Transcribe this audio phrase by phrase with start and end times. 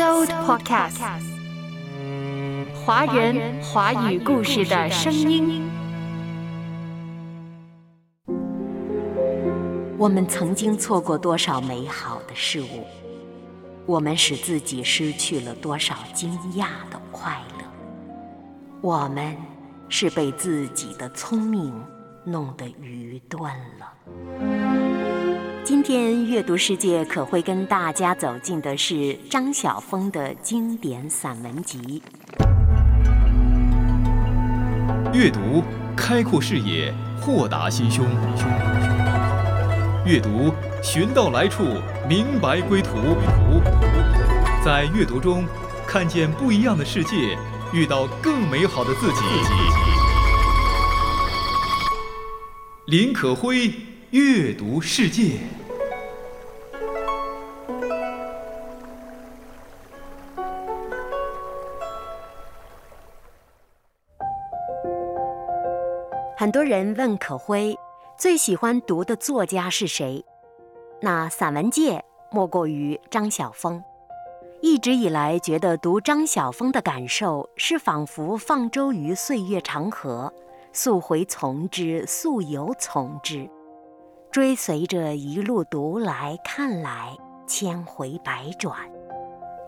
[0.00, 0.98] So Podcast，
[2.74, 5.70] 华人华语故事的声音。
[9.98, 12.86] 我们曾经错过多少美好的事物？
[13.84, 17.64] 我们使自己失去了多少惊讶的快乐？
[18.80, 19.36] 我们
[19.90, 21.74] 是被自己的聪明
[22.24, 23.92] 弄得愚钝了。
[25.70, 32.02] 今天阅读世界可会跟大家走进的是张晓峰的经典散文集。
[35.14, 35.62] 阅读
[35.96, 38.04] 开阔视野，豁达心胸。
[40.04, 40.52] 阅读
[40.82, 41.62] 寻到来处，
[42.08, 42.90] 明白归途。
[44.64, 45.46] 在阅读中
[45.86, 47.38] 看见不一样的世界，
[47.72, 49.20] 遇到更美好的自己。
[52.86, 53.72] 林可辉
[54.10, 55.38] 阅读世界。
[66.40, 67.78] 很多人问可辉，
[68.16, 70.24] 最喜欢读的作家是谁？
[71.02, 73.84] 那散文界莫过于张晓峰。
[74.62, 80.32] 一直以来，觉得读张晓峰的感受是仿佛放舟于岁月长河，
[80.72, 83.46] 溯回从之，溯游从之，
[84.30, 87.14] 追随着一路读来看来，
[87.46, 88.74] 千回百转。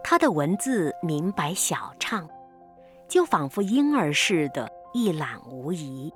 [0.02, 2.26] 他的文字明白小畅，
[3.08, 6.10] 就仿佛婴儿似的，一览无遗。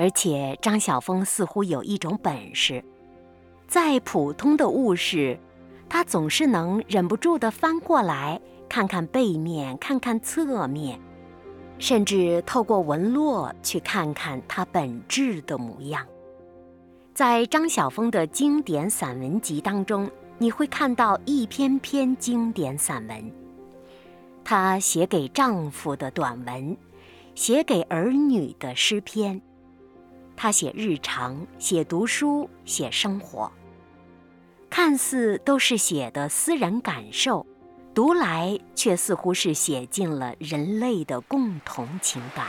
[0.00, 2.82] 而且张晓峰似乎有一种本事，
[3.68, 5.38] 再普通的物事，
[5.90, 10.98] 他总是能忍不住地翻过来看看背面，看看侧面，
[11.78, 16.06] 甚至透过纹络去看看它本质的模样。
[17.12, 23.30] 在张晓峰的经典散文集当中，你会看到一篇篇经典散文，
[24.42, 26.74] 他写给丈夫的短文，
[27.34, 29.42] 写给儿女的诗篇。
[30.42, 33.52] 他写日常，写读书，写生活，
[34.70, 37.44] 看似都是写的私人感受，
[37.92, 42.46] 读来却似乎是写进了人类的共同情感。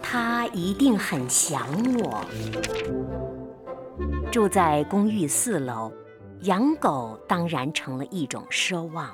[0.00, 1.66] 他一定很想
[1.98, 2.24] 我，
[4.30, 5.92] 住在公寓四楼。
[6.44, 9.10] 养狗当然成了一种奢望，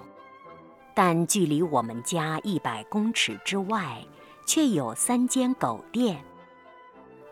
[0.95, 4.05] 但距离我们家一百公尺之外，
[4.45, 6.25] 却有三间狗店。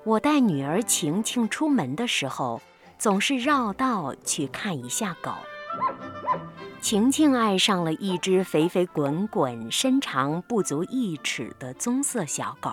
[0.05, 2.63] 我带女儿晴晴出门的时候，
[2.97, 5.33] 总是绕道去看一下狗。
[6.81, 12.71] 晴晴爱上了一只肥肥滚滚、身长不足一尺的棕色小狗。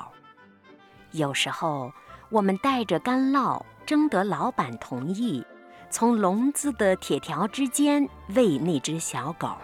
[1.09, 1.91] 有时候，
[2.29, 5.43] 我们带着干酪，征得老板同意。
[5.97, 9.55] 从笼子的铁条之间喂那只小狗，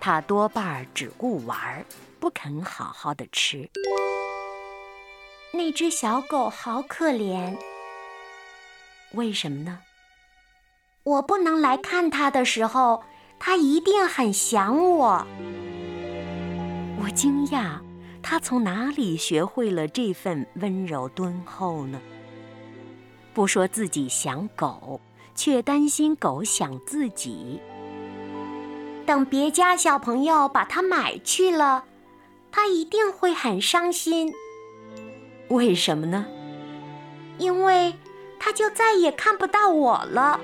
[0.00, 1.84] 它多半只顾玩，
[2.18, 3.68] 不肯好好的吃。
[5.52, 7.54] 那只小狗好可怜，
[9.12, 9.80] 为什么呢？
[11.02, 13.04] 我不能来看它的时候，
[13.38, 15.26] 它一定很想我。
[16.98, 17.78] 我惊讶，
[18.22, 22.00] 它从哪里学会了这份温柔敦厚呢？
[23.34, 24.98] 不说自己想狗。
[25.34, 27.60] 却担心狗想自己。
[29.04, 31.84] 等别家小朋友把它买去了，
[32.50, 34.32] 它一定会很伤心。
[35.48, 36.26] 为什么呢？
[37.38, 37.94] 因为
[38.38, 40.40] 它就再也看不到我了。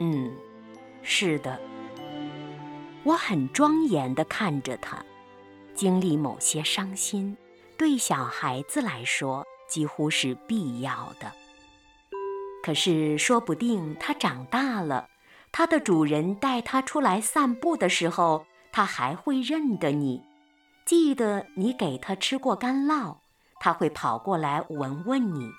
[0.00, 0.32] 嗯，
[1.02, 1.58] 是的，
[3.04, 5.04] 我很庄严地看着它，
[5.74, 7.36] 经历某些伤心，
[7.76, 11.32] 对小孩子来说几乎是必要的。
[12.68, 15.08] 可是，说不定它长大了，
[15.50, 20.22] 它的主人带它出来散步的时候，它还会认得你，
[20.84, 23.16] 记得你给它吃过干酪，
[23.58, 25.50] 它会跑过来闻闻你。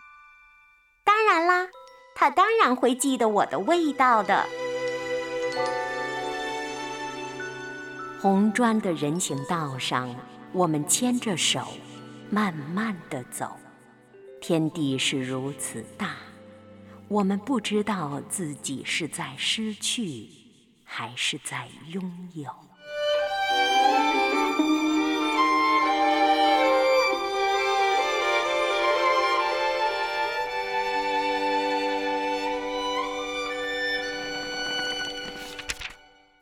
[1.03, 1.67] 当然啦，
[2.13, 4.45] 它当然会记得我的味道的。
[8.21, 10.15] 红砖的人行道上，
[10.53, 11.69] 我们牵着手，
[12.29, 13.57] 慢慢的走，
[14.39, 16.09] 天地是如此大。
[17.09, 20.29] 我们不知道自己是在失去，
[20.85, 22.53] 还是在拥有。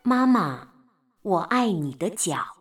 [0.03, 0.67] 妈妈，
[1.21, 2.56] 我爱你的脚。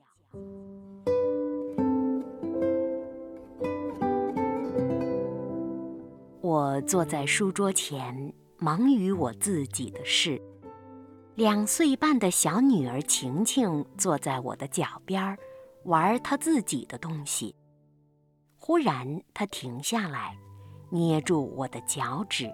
[6.76, 10.38] 我坐在书桌前，忙于我自己的事。
[11.34, 15.38] 两岁半的小女儿晴晴坐在我的脚边，
[15.84, 17.56] 玩她自己的东西。
[18.58, 20.37] 忽然，她停下来，
[20.90, 22.52] 捏住我的脚趾，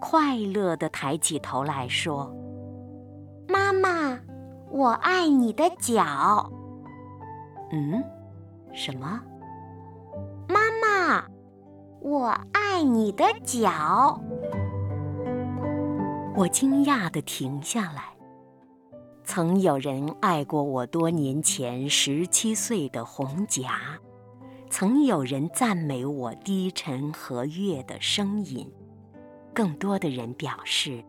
[0.00, 2.34] 快乐地抬起头来说
[3.46, 4.18] ：“妈妈，
[4.72, 6.50] 我爱你的脚。”
[7.70, 8.02] 嗯，
[8.72, 9.22] 什么？
[10.48, 11.24] 妈妈，
[12.00, 14.20] 我爱爱你的脚。
[16.36, 18.14] 我惊讶地停下来。
[19.24, 23.98] 曾有人爱过我多年前十七岁的红颊，
[24.68, 28.70] 曾有人赞美我低沉和悦的声音，
[29.54, 31.02] 更多的人表示，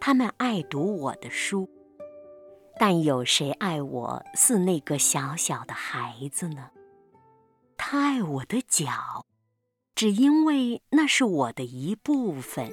[0.00, 1.68] 他们爱读我的书。
[2.78, 6.70] 但有谁爱我似那个小小的孩子呢？
[7.76, 9.26] 他爱我的脚，
[9.94, 12.70] 只因为那是我的一部分。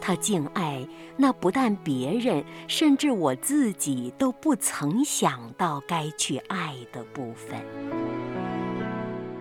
[0.00, 7.60] 他敬爱那不但别人，甚至我自己都不曾想到该去爱的部分。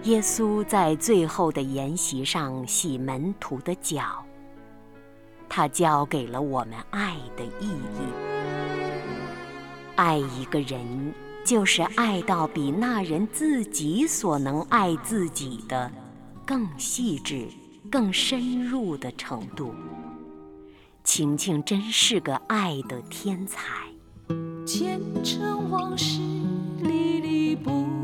[0.04, 4.24] 耶稣在最后的筵席上洗门徒的脚，
[5.48, 8.02] 他教给了我们爱的意义。
[9.96, 15.92] 爱一个人，就是爱到比那人自己所能爱自己的
[16.48, 17.50] 更细致、
[17.92, 19.76] 更深入的程度。
[21.04, 23.68] 晴晴真是个爱的天才。
[24.66, 26.22] 前尘往事
[26.82, 27.97] 历历不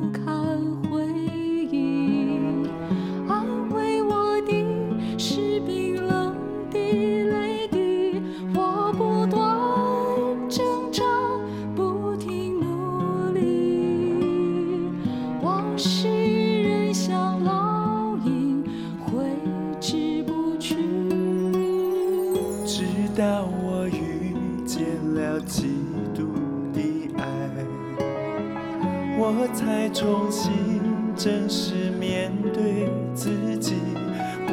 [29.94, 30.82] 重新
[31.16, 33.76] 正式面对自己。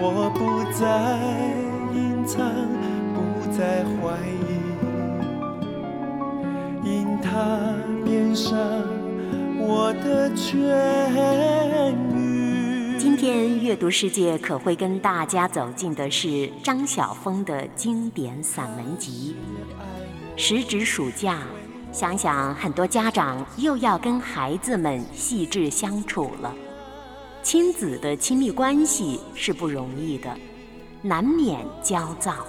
[0.02, 1.18] 我不再
[1.94, 2.38] 隐藏，
[3.14, 3.18] 不
[3.50, 4.60] 再怀疑，
[6.86, 8.54] 因他变上
[9.58, 10.52] 我的痊
[12.14, 12.98] 愈。
[12.98, 19.36] 今天阅读世界可会跟大家走进的是张晓峰的经典散文集。
[20.36, 21.38] 时值暑假，
[21.92, 26.54] 想想很多家长又要跟孩子们细致相处了，
[27.42, 30.32] 亲子的亲密关系是不容易的，
[31.02, 32.46] 难免焦躁。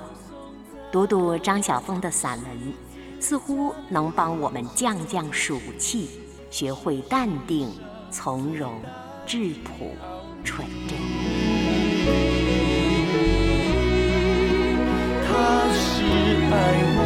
[0.92, 2.74] 读读张晓峰的散文，
[3.20, 6.22] 似乎能帮我们降降暑气，
[6.52, 7.68] 学会淡定、
[8.12, 8.80] 从容、
[9.26, 9.96] 质朴。
[10.44, 10.98] 纯真。
[15.24, 15.32] 他
[15.72, 16.04] 是
[16.52, 16.56] 爱
[16.98, 17.00] 我，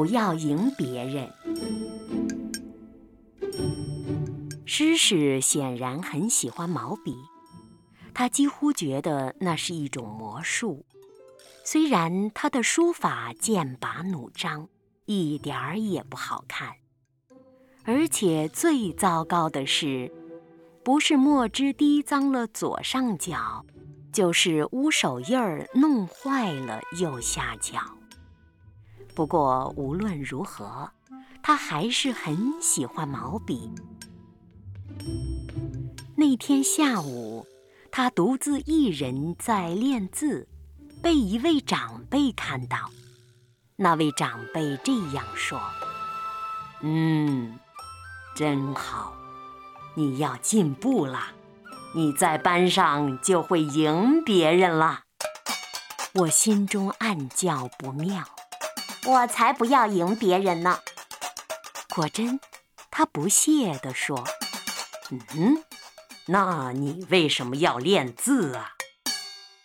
[0.00, 1.30] 不要赢别人。
[4.64, 7.14] 诗诗显然很喜欢毛笔，
[8.14, 10.86] 他几乎觉得那是一种魔术。
[11.64, 14.66] 虽然他的书法剑拔弩张，
[15.04, 16.76] 一点儿也不好看，
[17.84, 20.10] 而且最糟糕的是，
[20.82, 23.66] 不是墨汁滴脏了左上角，
[24.10, 27.78] 就是污手印儿弄坏了右下角。
[29.20, 30.90] 不过无论如何，
[31.42, 33.70] 他还是很喜欢毛笔。
[36.16, 37.46] 那天下午，
[37.92, 40.48] 他独自一人在练字，
[41.02, 42.90] 被一位长辈看到。
[43.76, 45.60] 那位长辈这样说
[46.80, 47.58] ：“嗯，
[48.34, 49.12] 真好，
[49.96, 51.24] 你要进步了，
[51.94, 55.00] 你在班上就会赢别人了。”
[56.20, 58.24] 我心中暗叫不妙。
[59.06, 60.78] 我才不要赢别人呢！
[61.94, 62.38] 果真，
[62.90, 64.24] 他不屑地说
[65.10, 65.64] ：“嗯，
[66.26, 68.72] 那你为什么要练字啊？”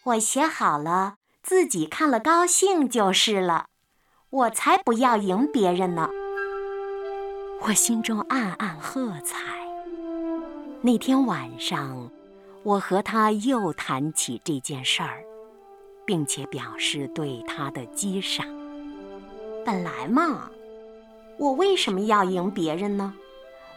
[0.04, 3.68] 我写好了，自己看了高兴就是了。
[4.30, 6.10] 我才不要赢别人呢！
[7.62, 9.38] 我心中暗暗喝彩。
[10.82, 12.10] 那天晚上，
[12.64, 15.24] 我和他又谈起这件事儿，
[16.06, 18.46] 并且表示对他的激赏。
[19.66, 20.52] 本来嘛，
[21.38, 23.16] 我为什么要赢别人呢？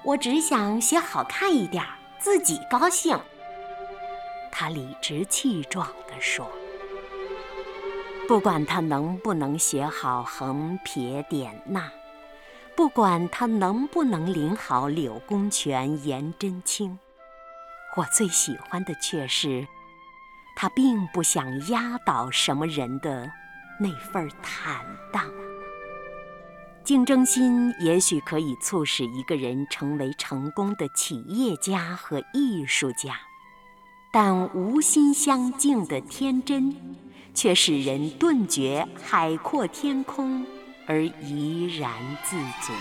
[0.04, 1.82] 我只想写好看一点，
[2.18, 3.18] 自己高兴。
[4.52, 6.50] 他理直气壮地说
[8.28, 11.90] ：“不管他能不能写好横撇点捺，
[12.76, 16.98] 不管他能不能临好柳公权、颜真卿，
[17.96, 19.66] 我最喜欢的却是，
[20.54, 23.30] 他并不想压倒什么人的
[23.80, 25.24] 那份坦荡。
[26.88, 33.14] 竞争心也许可以促使一个人成为成功的企业家和艺术家。”
[34.10, 36.74] 但无心相敬的天真，
[37.34, 40.46] 却使人顿觉海阔天空
[40.86, 41.92] 而怡然
[42.24, 42.72] 自足。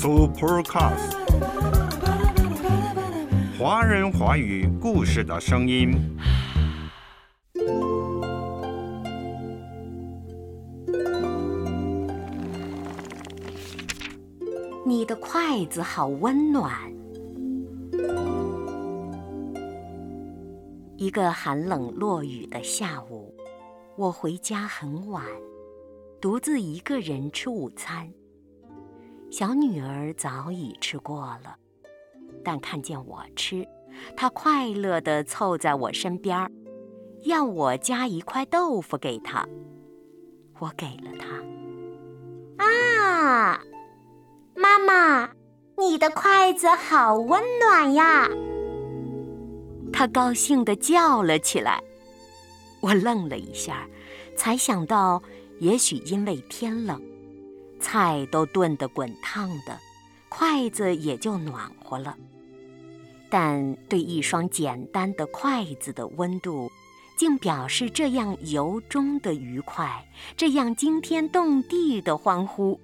[0.00, 1.12] Supercast，
[3.58, 5.92] 华人华语故事的声音。
[14.86, 16.72] 你的筷子好温暖。
[20.96, 23.34] 一个寒冷落雨的下午，
[23.96, 25.26] 我回家很晚，
[26.18, 28.10] 独自一个人吃午餐。
[29.30, 31.56] 小女儿早已吃过了，
[32.44, 33.66] 但看见我吃，
[34.16, 36.50] 她快乐地凑在我身边儿，
[37.22, 39.46] 要我夹一块豆腐给她。
[40.58, 42.64] 我给了她。
[42.64, 43.60] 啊，
[44.56, 45.30] 妈妈，
[45.78, 48.28] 你的筷子好温暖呀！
[49.92, 51.80] 她高兴地叫了起来。
[52.80, 53.86] 我愣了一下，
[54.36, 55.22] 才想到，
[55.60, 57.00] 也许因为天冷。
[57.80, 59.78] 菜都炖得滚烫的，
[60.28, 62.16] 筷子也就暖和了。
[63.28, 66.70] 但对一双简单的筷子的温度，
[67.16, 70.06] 竟表示这样由衷的愉快，
[70.36, 72.80] 这样惊天动地的欢呼，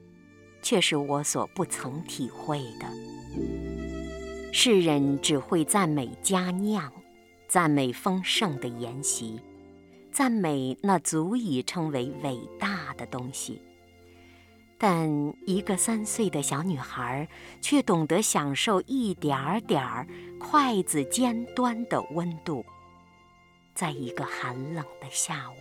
[0.62, 2.86] 却是我所不曾体会的。
[4.52, 6.92] 世人只会赞美佳酿，
[7.48, 9.40] 赞美丰盛的筵席，
[10.12, 13.60] 赞美那足以称为伟大的东西。
[14.78, 15.08] 但
[15.46, 17.26] 一个三岁的小女孩
[17.60, 20.06] 却懂得享受一点儿点儿
[20.38, 22.64] 筷子尖端的温度。
[23.74, 25.54] 在一个寒冷的下午，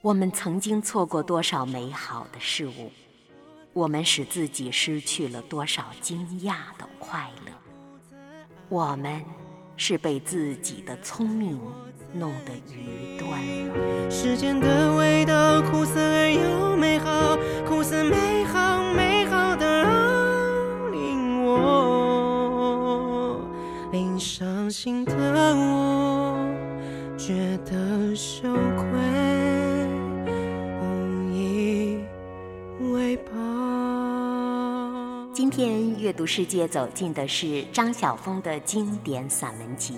[0.00, 2.90] 我们曾经错过多少美好的事物，
[3.72, 7.52] 我们使自己失去了多少惊讶的快乐。
[8.68, 9.24] 我们
[9.76, 11.60] 是被自己的聪明
[12.12, 14.10] 弄得愚钝了。
[14.10, 17.36] 时间的味道苦涩而又美好，
[17.66, 19.84] 苦涩美好美好的
[20.90, 23.40] 令我，
[23.92, 25.14] 令伤心的
[25.56, 26.36] 我
[27.16, 28.88] 觉得羞愧，
[30.82, 32.00] 无以
[32.92, 33.32] 为报。
[35.32, 39.94] 今天阅读世界走进的是张晓峰的经典散文集。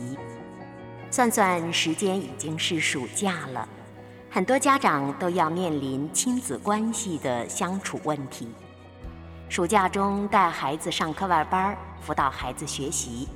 [1.12, 3.68] 算算时间，已经是暑假了，
[4.30, 8.48] 很多家长都要面临亲子关系的相处问题。
[9.50, 13.28] 暑假中带孩子上课外班，辅导孩子学习，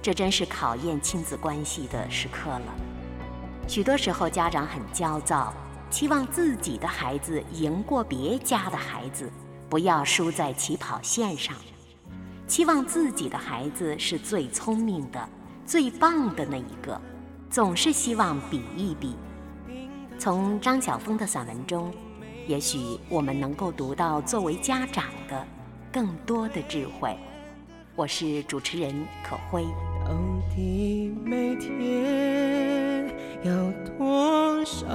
[0.00, 2.74] 这真是考验亲子关系的时刻了。
[3.66, 5.52] 许多时候，家长很焦躁，
[5.90, 9.28] 期望自己的孩子赢过别家的孩子，
[9.68, 11.56] 不要输在起跑线上；
[12.46, 15.28] 期望自己的孩子是最聪明的、
[15.66, 17.00] 最棒的那一个。
[17.50, 19.16] 总是希望比一比。
[20.18, 21.92] 从张晓峰的散文中，
[22.46, 25.46] 也许我们能够读到作为家长的
[25.92, 27.16] 更多的智慧。
[27.94, 29.64] 我是主持人可辉。
[30.04, 30.14] 到
[30.54, 33.08] 底每天
[33.42, 34.86] 有多少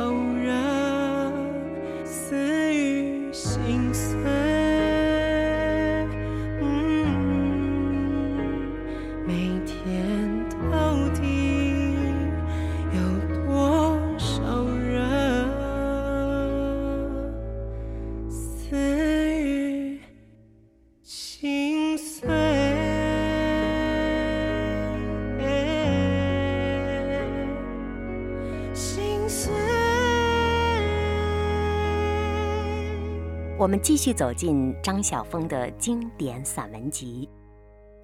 [33.61, 37.29] 我们继续走进张晓峰的经典散文集，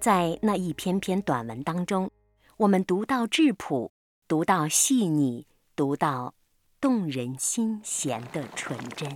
[0.00, 2.08] 在那一篇篇短文当中，
[2.58, 3.90] 我们读到质朴，
[4.28, 6.32] 读到细腻，读到
[6.80, 9.10] 动人心弦的纯真。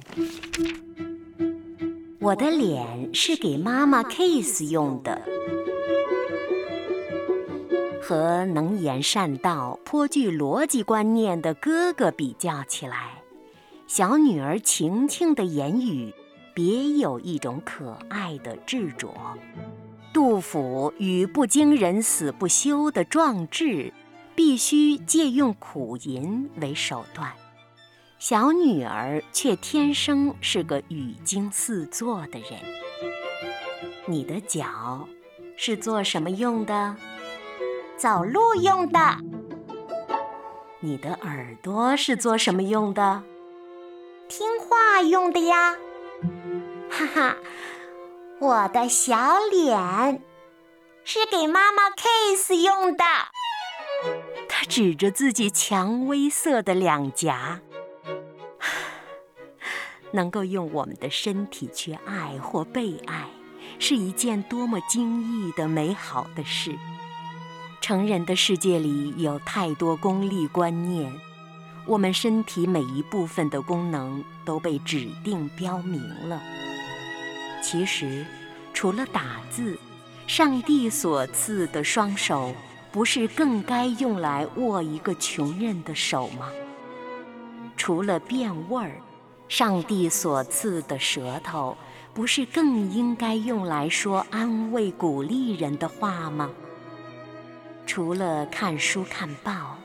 [2.19, 5.23] 我的脸是给妈妈 kiss 用的，
[8.03, 13.23] 和能言善道、颇具逻辑观念的哥哥比较起来，
[13.87, 16.13] 小女儿晴晴的言语。
[16.55, 19.15] 别有一种可爱的执着。
[20.13, 23.93] 杜甫与不惊人死不休的壮志，
[24.35, 27.33] 必须借用苦吟为手段。
[28.19, 32.61] 小女儿却天生是个语惊四座的人。
[34.07, 35.09] 你的脚
[35.57, 36.95] 是做什么用的？
[37.97, 38.99] 走路用的。
[40.81, 43.23] 你的耳朵是做什么用的？
[44.29, 45.77] 听话用的呀。
[46.91, 47.37] 哈哈，
[48.39, 49.15] 我的小
[49.51, 50.23] 脸
[51.05, 53.05] 是给妈妈 kiss 用的。
[54.49, 57.61] 他指着自己蔷薇色的两颊，
[60.13, 63.27] 能够用我们的身体去爱或被爱，
[63.79, 66.77] 是一件多么惊异的美好的事。
[67.81, 71.13] 成人的世界里有太多功利观念，
[71.87, 76.41] 我们身体每一部分的功能都被指定标明了。
[77.63, 78.25] 其实，
[78.73, 79.79] 除了打字，
[80.27, 82.55] 上帝所赐的双手，
[82.91, 86.49] 不是更该用来握一个穷人的手吗？
[87.77, 89.01] 除了变味儿，
[89.49, 91.77] 上帝所赐的舌头，
[92.15, 96.51] 不是更应该用来说安慰、鼓励人的话吗？
[97.87, 99.77] 除了看书看报，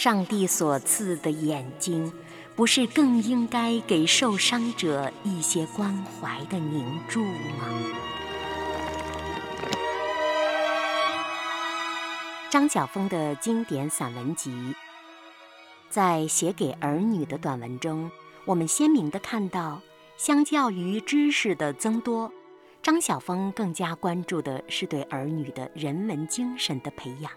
[0.00, 2.12] 上帝所赐的眼睛。
[2.54, 7.66] 不是更应该给受伤者一些关怀的凝注吗？
[12.48, 14.72] 张晓峰的经典散文集，
[15.88, 18.08] 在写给儿女的短文中，
[18.44, 19.80] 我们鲜明地看到，
[20.16, 22.32] 相较于知识的增多，
[22.82, 27.32] 张晓峰更加关注的是对儿女的人文精神的培养。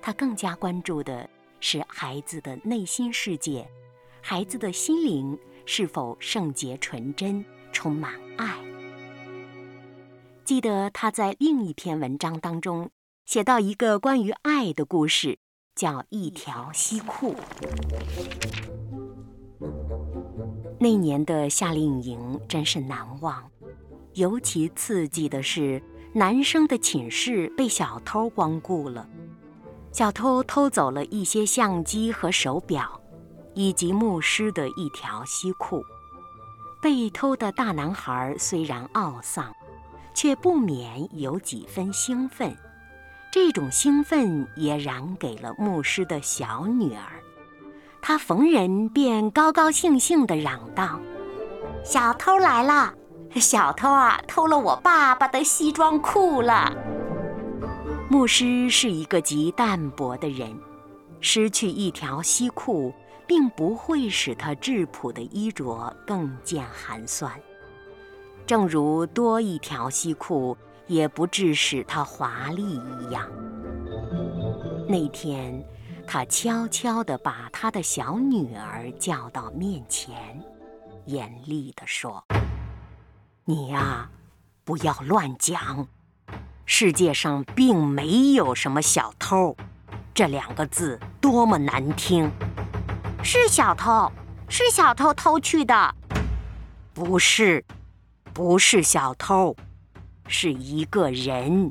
[0.00, 1.28] 他更加关注的
[1.68, 3.68] 是孩子的内心世界。
[4.22, 8.56] 孩子的心灵是否圣洁纯真、充满爱？
[10.44, 12.88] 记得他在另一篇文章当中
[13.24, 15.40] 写到一个关于爱的故事，
[15.74, 17.34] 叫《一条西裤》。
[20.78, 23.50] 那年的夏令营真是难忘，
[24.14, 29.08] 尤其刺激的是，男生的寝室被小偷光顾了，
[29.96, 33.00] 小偷偷走了一些相机和手表。
[33.54, 35.82] 以及牧师的一条西裤，
[36.82, 39.50] 被偷的大男孩虽然懊丧，
[40.12, 42.54] 却不免有几分兴奋。
[43.32, 47.16] 这种兴奋也染给了牧师的小女儿，
[48.02, 51.00] 她逢人便高高兴兴地嚷道
[51.82, 52.92] ：“小偷来了！
[53.36, 56.70] 小偷啊，偷了我爸爸的西装裤了！”
[58.08, 60.58] 牧师是一个极淡泊的人，
[61.20, 62.92] 失去一条西裤。
[63.28, 67.28] 并不会使他质朴的衣着更见寒酸，
[68.46, 73.28] 正如多一条西裤也不致使他华丽一样。
[74.88, 75.60] 那天，
[76.06, 80.40] 他悄悄地把他的小女儿叫到面前，
[81.06, 82.24] 严厉地说
[83.44, 84.08] ：“你呀，
[84.64, 85.88] 不要乱讲，
[86.68, 89.56] 世界上并没有什么小偷，
[90.12, 92.30] 这两个字多么难听。”
[93.22, 94.10] 是小偷，
[94.48, 95.94] 是小偷偷去的。
[96.92, 97.64] 不是，
[98.32, 99.56] 不是小偷，
[100.26, 101.70] 是一个人。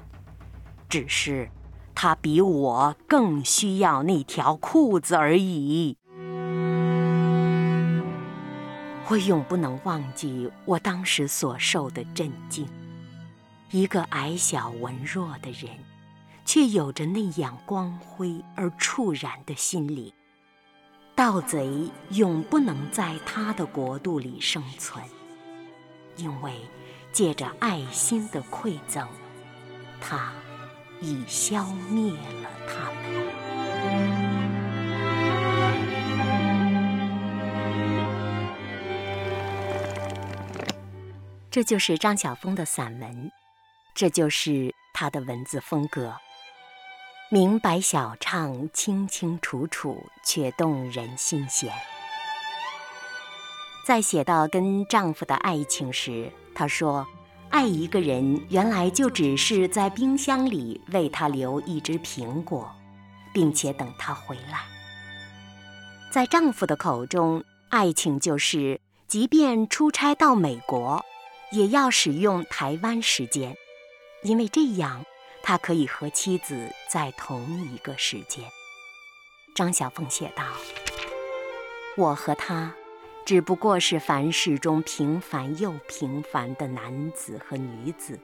[0.87, 1.49] 只是
[1.93, 5.97] 他比我更需要那条裤子而已。
[9.07, 12.67] 我永不能忘记我当时所受的震惊。
[13.71, 15.69] 一个矮小文弱的人，
[16.45, 20.11] 却有着那样光辉而触然的心灵。
[21.15, 25.03] 盗贼永不能在他的国度里生存，
[26.17, 26.53] 因为
[27.11, 29.07] 借着爱心的馈赠，
[29.99, 30.33] 他
[31.01, 33.01] 已消灭了他们。
[41.49, 43.31] 这就是张晓峰的散文，
[43.95, 46.13] 这就是他的文字风格。
[47.29, 51.71] 明白小唱，清清楚楚，却动人心弦。
[53.85, 57.07] 在写到跟丈夫的爱情时，她说
[57.49, 62.69] ：“爱一个人，原来就只是在冰箱里为他留一只苹果，
[63.33, 64.61] 并且等他回来。”
[66.11, 71.03] 在丈夫的口中，爱情就是即便出差到美国，
[71.51, 73.55] 也要使用台湾时间，
[74.25, 75.05] 因为这样
[75.43, 78.43] 他可以和妻子在同一个时间。
[79.53, 80.43] 张小凤写道
[81.95, 82.73] ：“我和他。”
[83.25, 88.19] 只不过是凡事中平凡又平凡的男子和女子，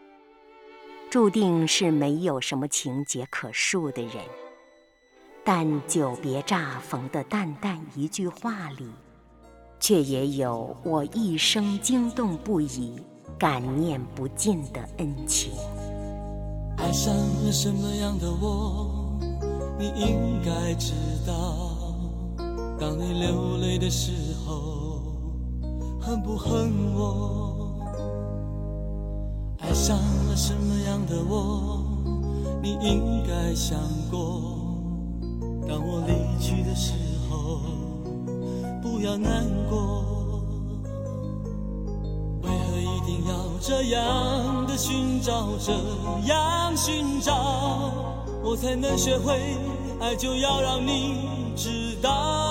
[1.09, 4.17] 注定是没有什么情节可述的人。
[5.43, 8.91] 但久别乍逢的淡淡一句话里，
[9.79, 13.03] 却也有我一生惊动不已、
[13.39, 15.51] 感念不尽的恩情。
[16.81, 17.15] 爱上
[17.45, 19.17] 了什么样的我，
[19.79, 20.93] 你应该知
[21.25, 21.69] 道。
[22.79, 24.11] 当你流泪的时
[24.45, 24.79] 候。
[26.03, 27.79] 恨不恨我？
[29.59, 31.85] 爱上了什么样的我？
[32.61, 34.41] 你应该想过。
[35.67, 36.93] 当我离去的时
[37.29, 37.61] 候，
[38.81, 40.10] 不要难过。
[43.11, 45.73] 定要这样的寻找，这
[46.31, 47.91] 样寻找，
[48.41, 49.57] 我才能学会
[49.99, 50.15] 爱？
[50.15, 52.50] 就要让你知道。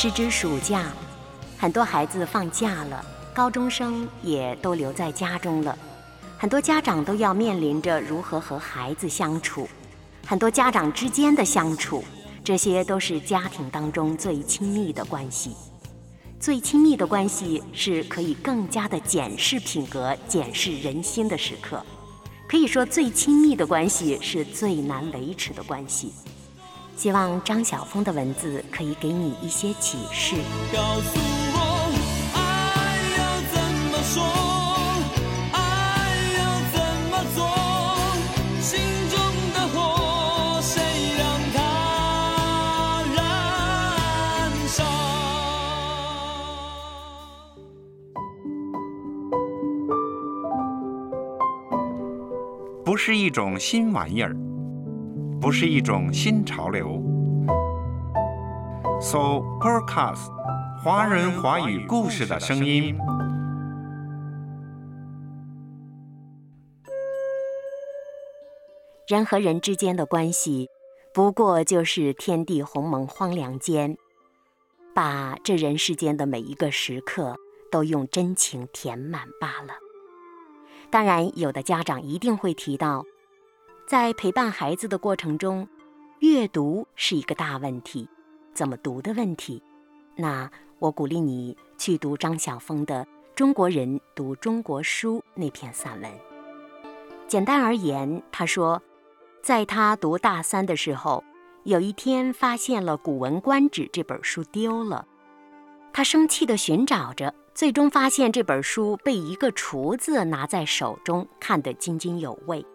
[0.00, 0.92] 时值暑假，
[1.58, 3.04] 很多孩子放假了。
[3.34, 5.76] 高中生也都留在家中了，
[6.38, 9.68] 很多家长都要面临着如何和孩子相处，
[10.24, 12.04] 很多家长之间的相处，
[12.44, 15.56] 这些都是家庭当中最亲密的关系。
[16.38, 21.84] 最亲密的关系是可以更加的检视品格、检视人心的时刻。
[22.46, 26.12] 可以说，最亲密的关系是最难维持的关系。
[26.98, 30.34] 希望张晓峰的文字可以给你一些启示。
[30.72, 31.20] 告诉
[31.54, 31.60] 我。
[32.34, 32.40] 爱
[33.16, 33.54] 要怎
[33.88, 34.20] 么说
[35.52, 35.56] 爱
[36.36, 36.40] 要
[36.72, 36.76] 怎
[37.08, 37.38] 么做？
[38.60, 39.16] 心中
[39.54, 40.82] 的火谁
[41.16, 41.22] 让
[41.54, 41.56] 它
[43.14, 44.82] 燃烧？
[52.84, 54.34] 不是一种新玩意儿，
[55.40, 57.00] 不是一种新潮流。
[59.00, 60.32] So podcast，
[60.82, 62.98] 华人华语故事的声音。
[69.06, 70.68] 人和人之间的关系，
[71.14, 73.96] 不过就是天地鸿蒙荒凉间，
[74.92, 77.36] 把这人世间的每一个时刻
[77.70, 79.74] 都用真情填满罢了。
[80.90, 83.04] 当然，有的家长一定会提到，
[83.88, 85.66] 在陪伴孩子的过程中，
[86.18, 88.06] 阅读是一个大问题，
[88.52, 89.62] 怎么读的问题。
[90.14, 93.02] 那我鼓励你去读张晓峰的
[93.34, 96.12] 《中国人读中国书》那篇散文。
[97.26, 98.82] 简单而言，他说。
[99.40, 101.24] 在他读大三的时候，
[101.62, 105.06] 有一天发现了《古文观止》这本书丢了，
[105.94, 112.66] 他生气地寻找着，最终发现这本书被一个厨子拿在手中，看得津津有味。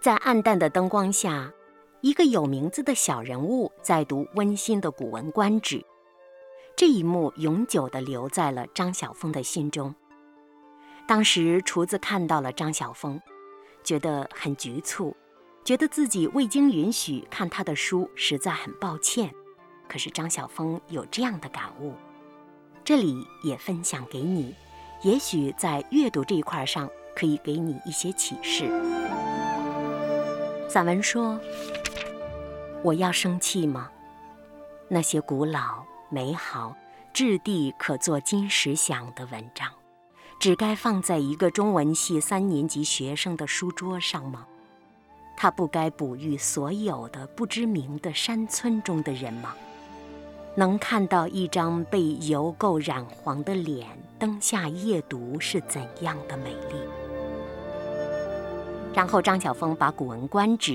[0.00, 1.52] 在暗淡的灯光下，
[2.00, 5.76] 一个有名字的小人物在读温馨的《古文观止》，
[6.74, 9.94] 这一幕永久地留在了张晓峰的心中。
[11.06, 13.20] 当时厨子看到了张晓峰，
[13.84, 15.14] 觉得很局促。
[15.62, 19.30] 觉得自己未经允许看他的书，实在很抱歉。
[19.86, 21.92] 可是张晓峰有这样的感悟，
[22.82, 24.54] 这里也分享给你，
[25.02, 28.89] 也许在阅读这一块上可以给你一些启示。
[30.72, 31.36] 散文说
[32.84, 33.90] ：“我要生气吗？
[34.86, 36.76] 那些古老、美好、
[37.12, 39.68] 质地可做金石响的文章，
[40.38, 44.46] 只该放在一个中文系三年级学生的书桌上吗？”
[45.36, 49.56] 他不该哺育所有的不知名的山村中的人吗？
[50.54, 53.88] 能看到一张被油垢染黄的脸，
[54.20, 56.99] 灯下夜读是怎样的美丽？
[58.92, 60.72] 然后张晓峰把《古文观止》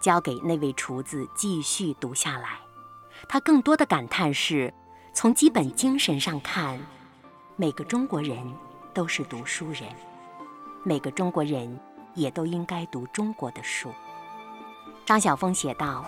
[0.00, 2.58] 交给那位厨子继续读下来。
[3.28, 4.72] 他更多的感叹是：
[5.14, 6.78] 从基本精神上看，
[7.56, 8.36] 每个中国人
[8.92, 9.84] 都是读书人，
[10.82, 11.78] 每个中国人
[12.14, 13.90] 也都应该读中国的书。
[15.06, 16.04] 张晓峰写道：“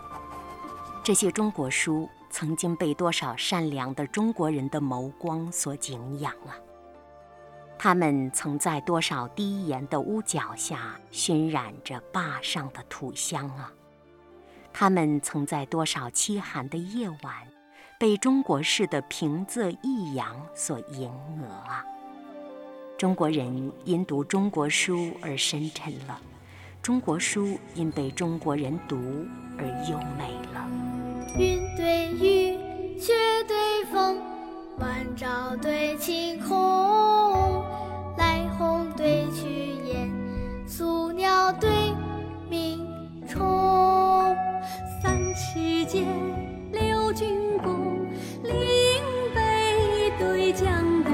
[1.04, 6.58] 这些中国书曾经被多少善良的中国人的眸光所敬仰啊！
[7.78, 13.72] 他们曾在多少低檐的屋角下熏染着坝上的土香啊！
[14.72, 17.34] 他们曾在多少凄寒的夜晚。”
[17.96, 21.08] 被中国式的平仄抑扬所迎
[21.40, 21.82] 额啊！
[22.98, 26.20] 中国人因读中国书而深沉了，
[26.82, 28.96] 中国书因被中国人读
[29.56, 30.68] 而优美了。
[31.38, 33.14] 云对雨，雪
[33.46, 34.20] 对风，
[34.78, 37.23] 晚照对晴空，
[39.04, 39.46] 飞去
[39.86, 40.10] 言，
[40.66, 41.68] 宿鸟对
[42.48, 42.88] 鸣
[43.28, 44.34] 虫。
[45.02, 46.06] 三尺剑，
[46.72, 48.06] 六钧弓，
[48.42, 48.54] 岭
[49.34, 50.64] 北对江
[51.04, 51.12] 东，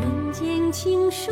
[0.00, 1.30] 人间情书。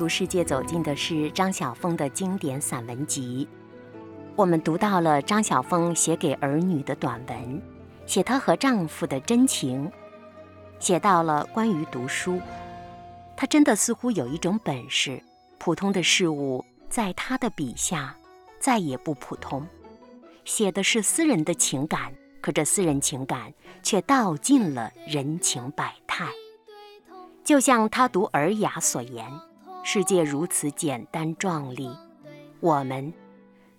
[0.00, 3.46] 读世界走进的是张晓峰的经典散文集。
[4.34, 7.62] 我们读到了张晓峰写给儿女的短文，
[8.06, 9.92] 写她和丈夫的真情，
[10.78, 12.40] 写到了关于读书。
[13.36, 15.22] 她真的似乎有一种本事，
[15.58, 18.16] 普通的事物在她的笔下
[18.58, 19.68] 再也不普通。
[20.46, 26.26] 写的是私人的情感，可这私人情感却道尽了人情百态。
[27.44, 29.30] 就像他读《尔雅》所言
[29.82, 31.90] ：“世界如此简单壮丽，
[32.60, 33.12] 我们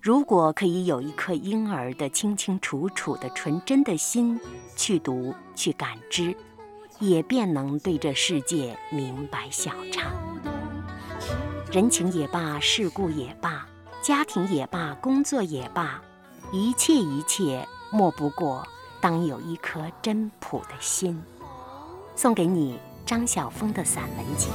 [0.01, 4.39] 如果可以有一颗婴儿的清清楚楚的纯真的心
[4.75, 6.35] 去读、去感知，
[6.99, 10.11] 也便能对这世界明白晓畅。
[11.71, 13.65] 人情也罢，世故也罢，
[14.01, 16.01] 家庭也罢，工作也罢，
[16.51, 18.67] 一切一切，莫不过
[18.99, 21.21] 当有一颗真朴的心。”
[22.15, 22.79] 送给你。
[23.03, 24.47] 张晓峰的散文集。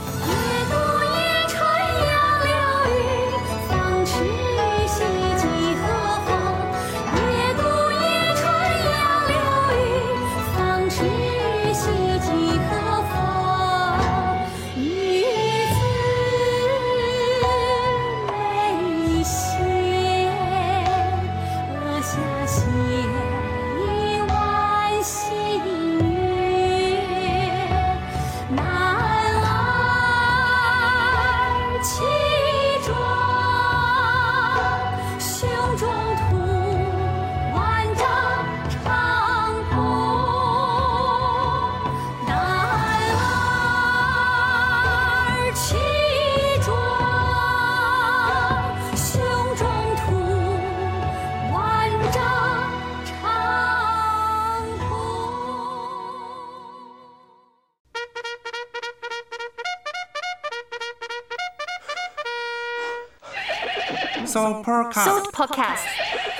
[64.54, 65.80] Podcast，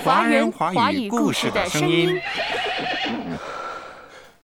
[0.04, 2.20] 华人华语故事的声音。